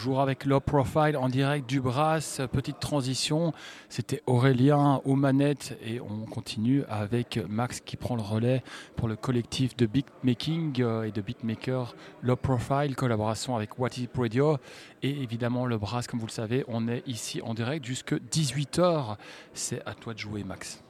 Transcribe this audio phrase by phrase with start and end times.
[0.00, 2.40] toujours avec Low Profile en direct du Brass.
[2.50, 3.52] Petite transition,
[3.90, 8.62] c'était Aurélien aux manettes et on continue avec Max qui prend le relais
[8.96, 14.56] pour le collectif de beatmaking euh, et de beatmaker Low Profile, collaboration avec What Radio
[15.02, 19.16] et évidemment le Brass, comme vous le savez, on est ici en direct jusque 18h.
[19.52, 20.82] C'est à toi de jouer, Max.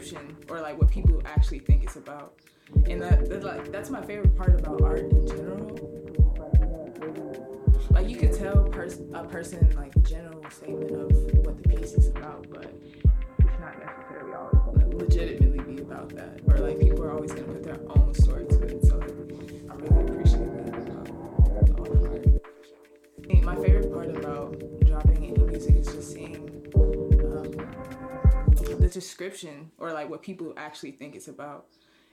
[0.00, 2.34] Description or like what people actually think it's about.
[2.86, 5.76] And that, that like that's my favorite part about art in general.
[7.90, 11.10] Like you can tell pers- a person like the general statement of
[11.44, 12.72] what the piece is about, but
[13.38, 16.40] it's not necessarily always legitimately be about that.
[16.46, 18.84] Or like people are always gonna put their own story to it.
[18.86, 21.10] So I really appreciate that about
[21.78, 22.26] all the art.
[23.42, 25.99] My favorite part about dropping any music is just
[28.90, 31.66] description or like what people actually think it's about.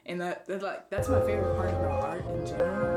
[0.06, 2.88] And that, like that's my favorite part about art in general.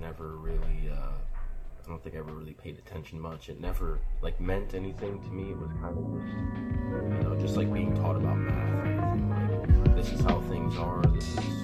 [0.00, 1.12] Never really, uh,
[1.84, 3.48] I don't think I ever really paid attention much.
[3.48, 5.50] It never, like, meant anything to me.
[5.50, 9.86] It was kind of just, you know, just like being taught about math.
[9.86, 11.63] Like, this is how things are, this is,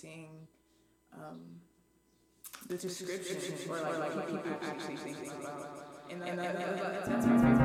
[0.00, 0.48] seeing
[1.12, 1.40] um,
[2.68, 3.36] the description
[3.68, 5.86] or like, like, like people actually thinking about.
[6.10, 7.59] And that's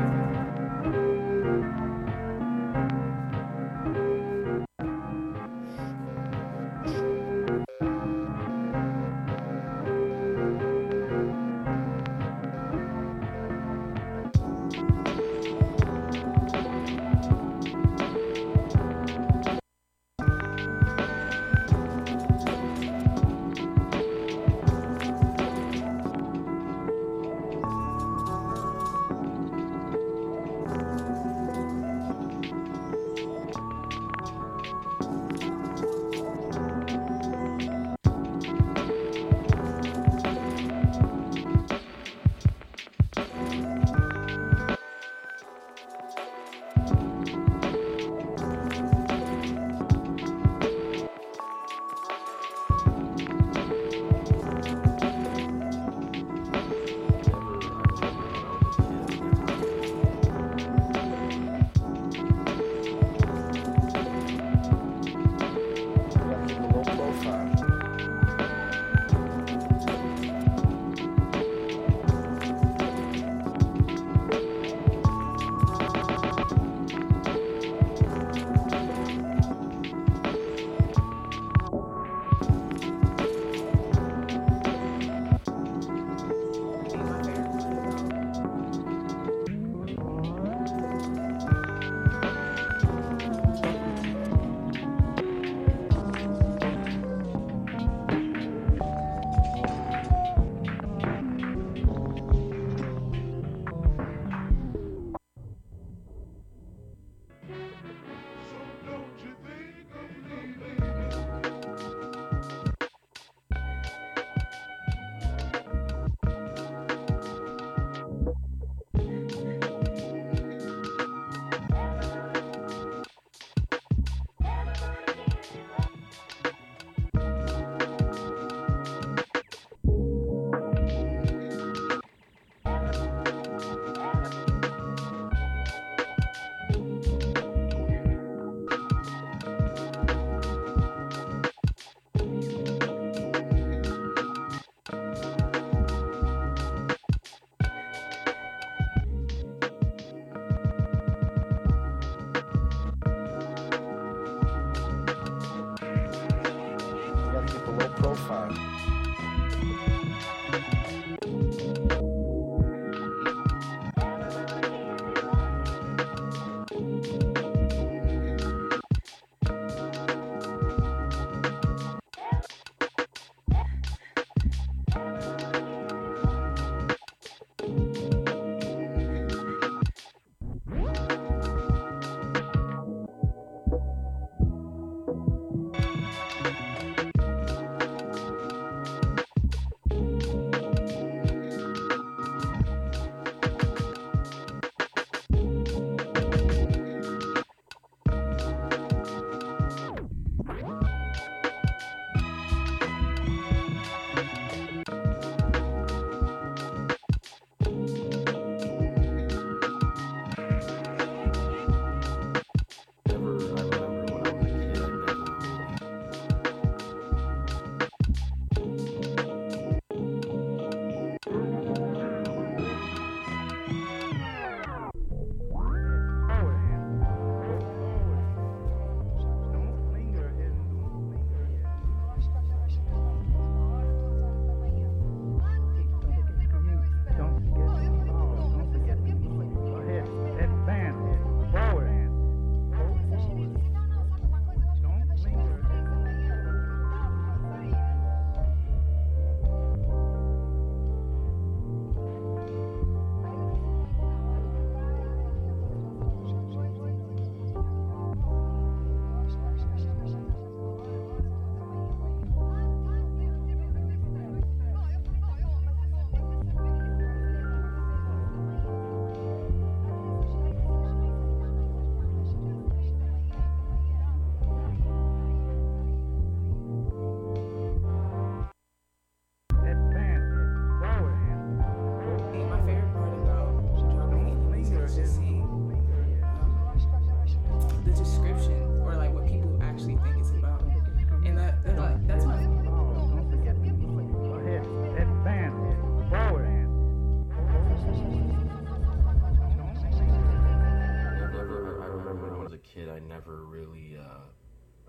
[303.15, 304.19] never really, uh,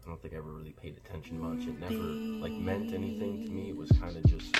[0.03, 1.67] I don't think I ever really paid attention much.
[1.69, 3.69] It never like meant anything to me.
[3.69, 4.57] It was kind of just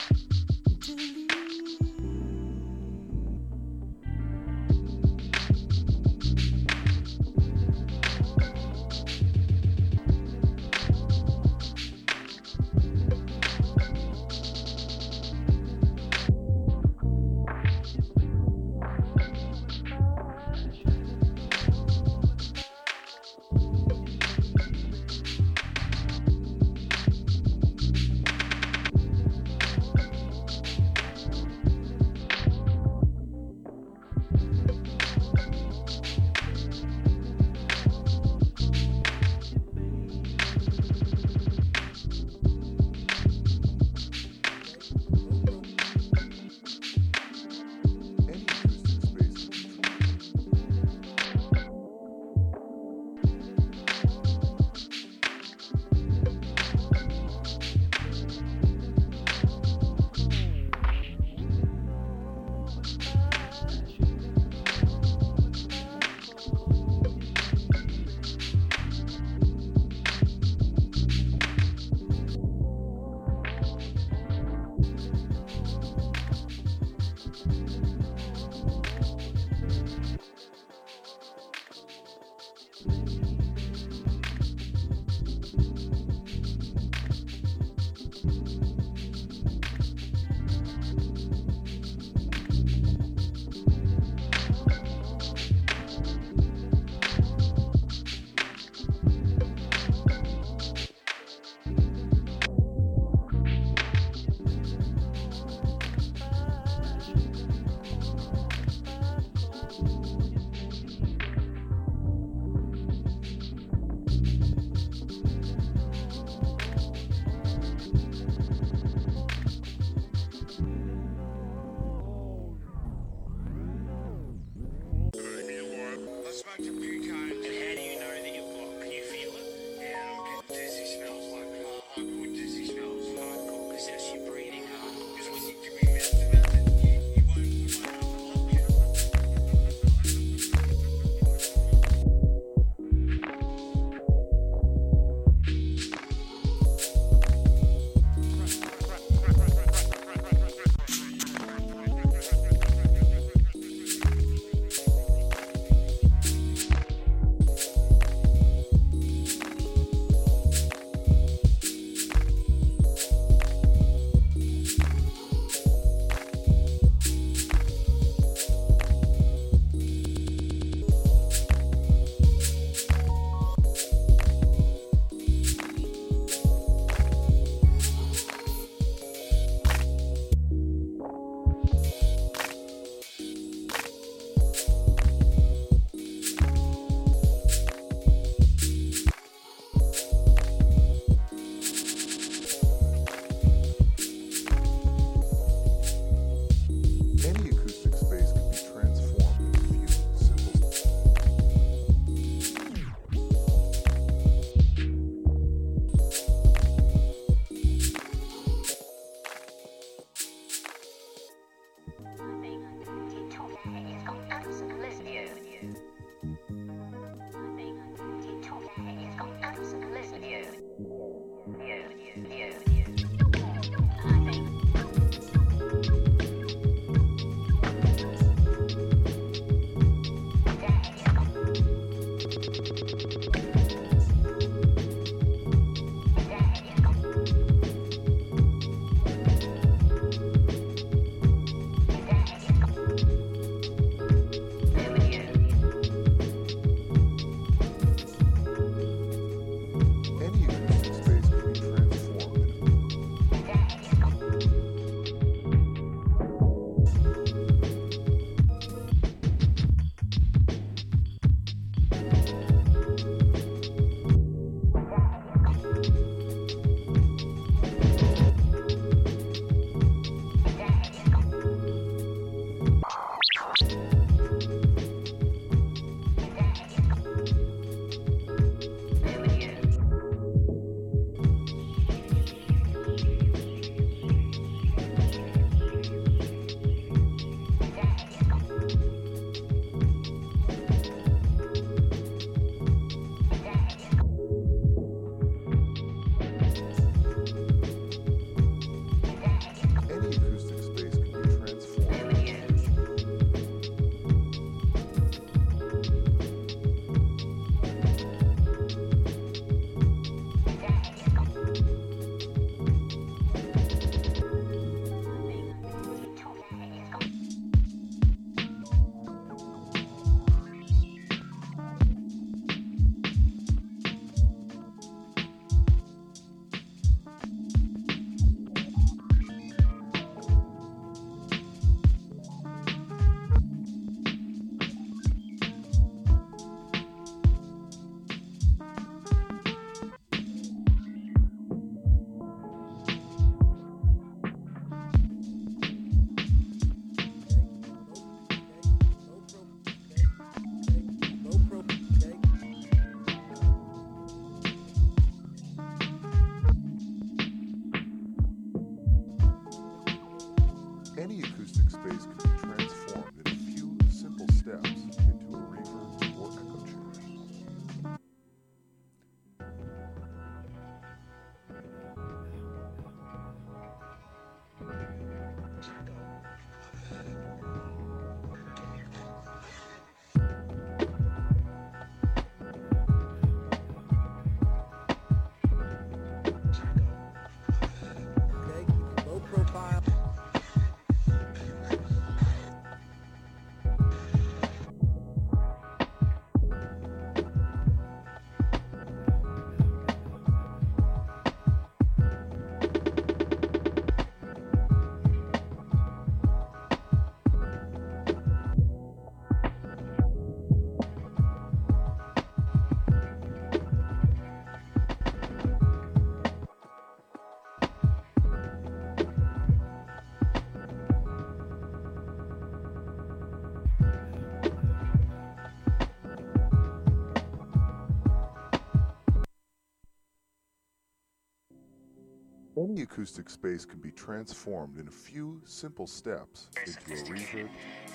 [432.59, 437.50] Any acoustic space can be transformed in a few simple steps into a reverb.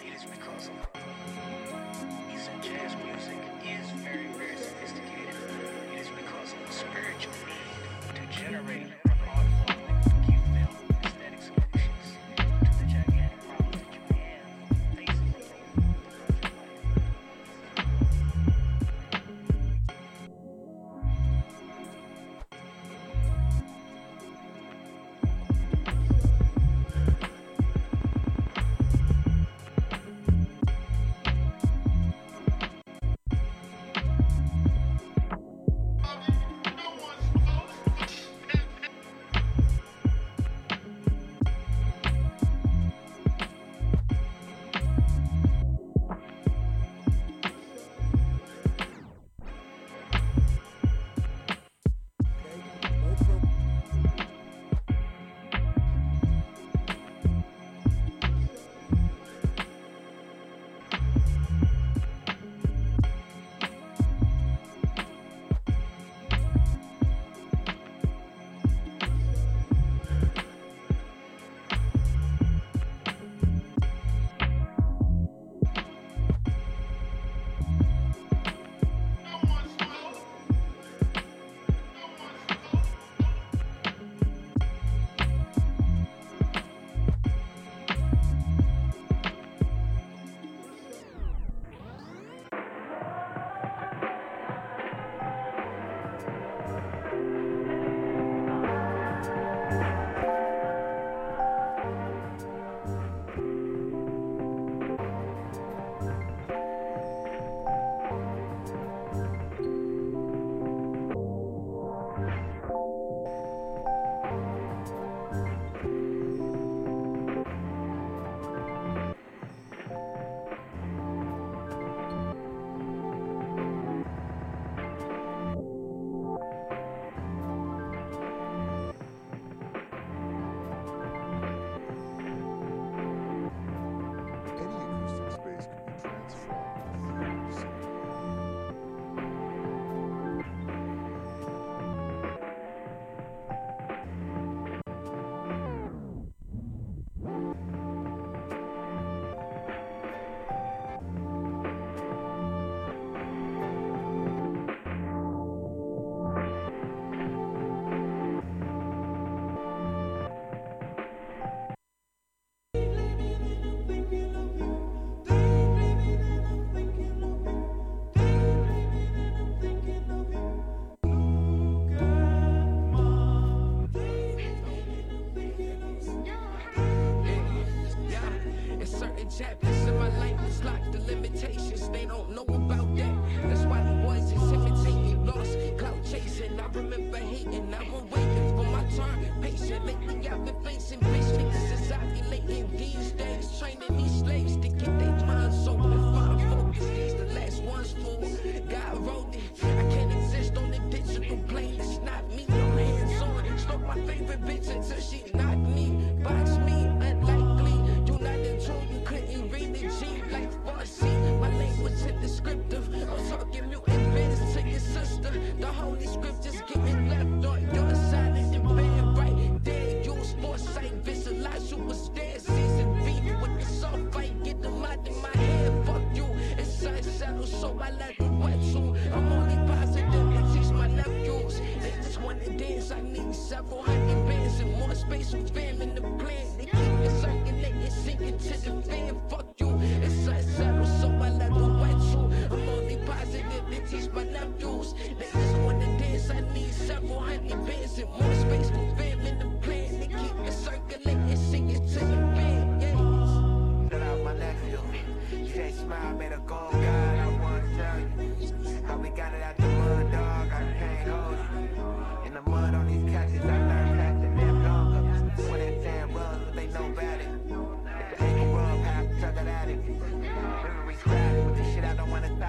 [0.05, 0.70] It is because
[2.32, 5.34] Eastern jazz music is very, very sophisticated.
[5.91, 9.11] It is because of the spiritual need to generate.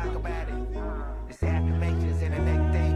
[0.02, 1.28] talk about it.
[1.28, 2.92] This affirmations and the next day.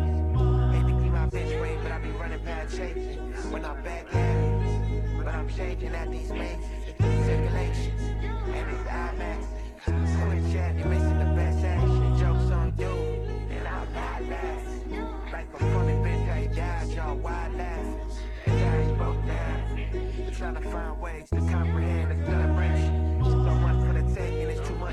[0.72, 3.32] Hate to keep my bitch ring, but I be running past chasing.
[3.52, 6.66] When I'm back at it, but I'm shaking at these mazes.
[6.98, 9.46] Circulations, and it's IMAX.
[9.84, 12.18] Quit missing the best action.
[12.18, 12.94] Jokes on you,
[13.50, 15.32] and I'm last.
[15.32, 18.00] Like a funny bitch, I y'all wide laughing.
[18.46, 20.32] And I broke down.
[20.32, 22.95] Trying to find ways to comprehend the celebration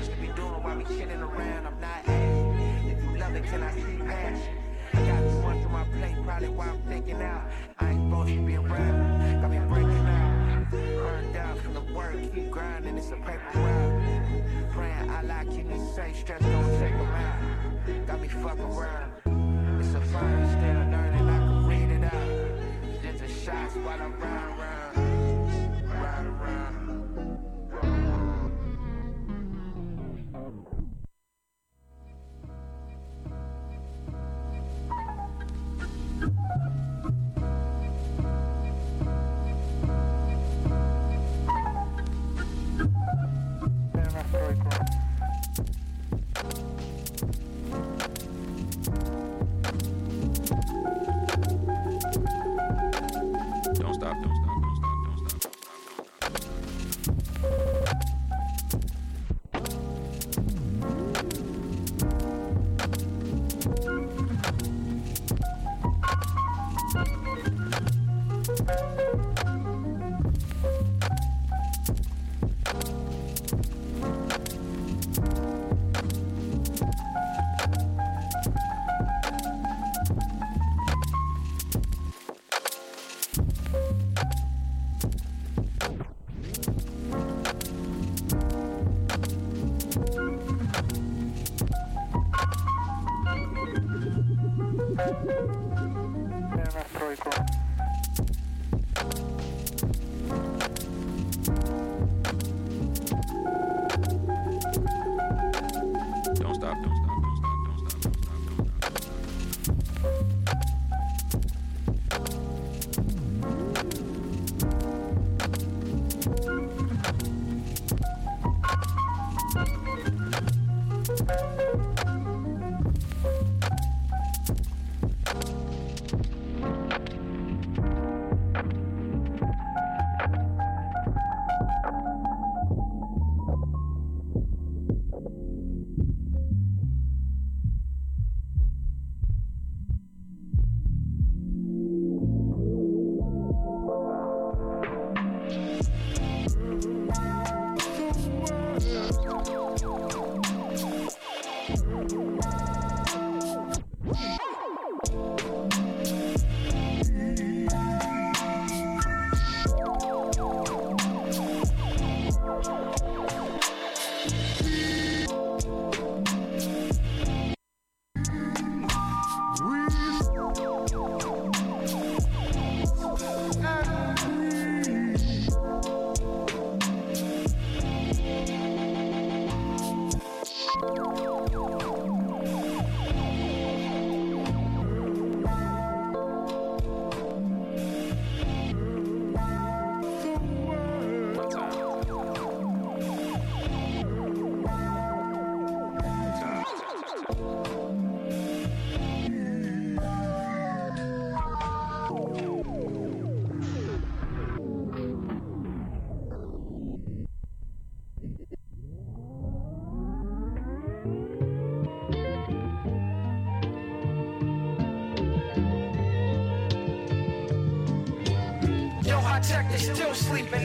[0.04, 1.66] much to be doing while we chilling around.
[1.66, 4.58] I'm not asking if you love it, can I see passion?
[4.92, 7.50] I got too much on my plate, probably why I'm thinking out.
[7.78, 10.70] I ain't supposed to be around, got me breaking out.
[10.70, 14.72] Burned out from the work, keep grinding, it's a paper route.
[14.72, 18.06] Praying Allah keep me safe, stress don't take them out.
[18.06, 19.12] Got me fuck around.
[19.80, 23.02] It's a fire, still learning, I can read it out.
[23.02, 24.73] Just a shots while I ride around,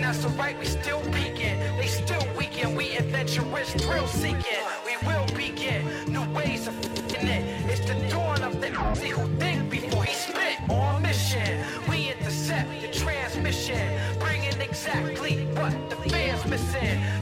[0.10, 1.60] That's alright, we still peeking.
[1.78, 2.74] They still weaken.
[2.74, 4.64] We adventurous, thrill seeking.
[4.84, 7.70] We will begin new ways of fing it.
[7.70, 10.68] It's the dawn of the MC who think before he spit.
[10.68, 13.88] On mission, we intercept the transmission,
[14.18, 17.19] bringing exactly what the fans missing.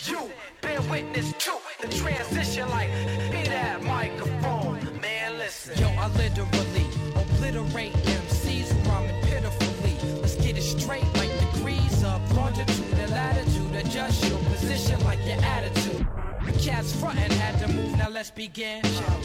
[17.00, 18.84] Frontin' had to move, now let's begin.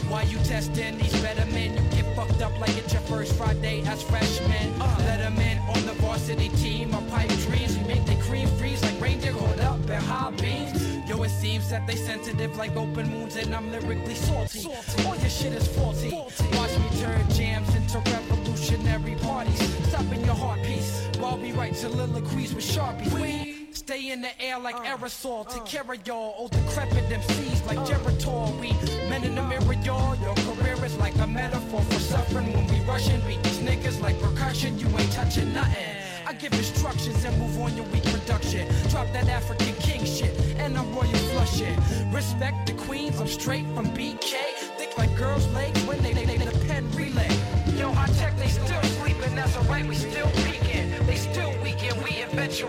[0.09, 1.73] Why you testing these better men?
[1.73, 4.81] You get fucked up like it's your first Friday as freshmen.
[4.81, 6.91] Uh, let 'em in on the varsity team.
[6.91, 10.71] My pipe dreams, we make the cream freeze like reindeer caught up in high beams.
[11.07, 14.67] Yo, it seems that they sensitive like open moons, and I'm lyrically salty.
[15.05, 16.11] All your shit is faulty.
[16.57, 19.61] Watch me turn jams into revolutionary parties.
[19.89, 23.11] Stopping your heart piece while we write soliloquies with sharpies.
[23.13, 25.47] We stay in the air like uh, aerosol.
[25.49, 25.65] Take uh.
[25.65, 27.85] care of y'all, old decrepit MCs like uh.
[27.85, 28.57] Geritol.
[28.59, 28.69] We
[29.09, 30.15] men in the mirror, y'all.
[30.23, 33.19] Your career is like a metaphor for suffering when we rushing.
[33.27, 34.79] Beat these niggas like percussion.
[34.79, 35.97] You ain't touching nothing.
[36.25, 38.63] I give instructions and move on your weak production.
[38.89, 41.75] Drop that African king shit, and I'm royal flushing.
[42.11, 44.33] Respect the queens, I'm straight from BK.
[44.77, 47.31] Thick like girls' legs when they they, they, they the pen relay.
[47.77, 50.29] Yo, Hi-Tek, they still sleeping, that's alright, we still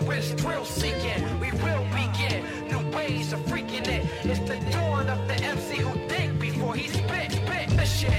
[0.01, 1.39] we adventurous, thrill seeking.
[1.39, 4.05] We will begin new ways of freaking it.
[4.23, 7.75] It's the dawn of the MC who think before he spit, spit.
[7.75, 8.13] Mission,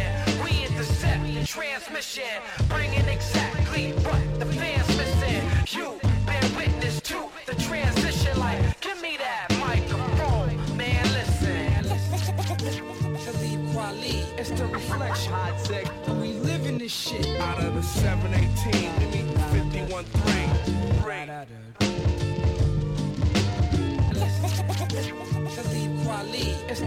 [0.44, 2.24] we intercept the transmission,
[2.68, 5.42] bringing exactly what the fans missing.
[5.78, 11.36] You bear witness to the transition, like, give me that microphone, man, listen.
[14.38, 15.32] It's the reflection.
[15.32, 15.86] Hi-Tek
[16.20, 17.40] we living this shit.
[17.40, 18.72] out of the 718.
[18.98, 20.35] Give me 51 3.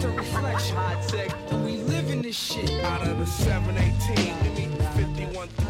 [0.02, 1.66] It's the reflection.
[1.66, 2.86] We living this shit.
[2.86, 4.16] out of the 718.
[4.56, 5.69] Give me 51 3.